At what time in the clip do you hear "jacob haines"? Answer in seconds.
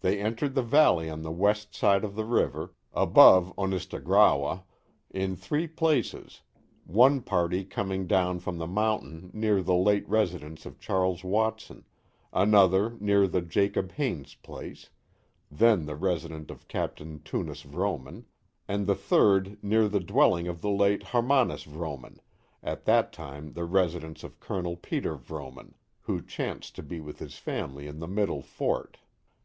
13.42-14.34